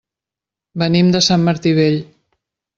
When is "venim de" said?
0.85-1.23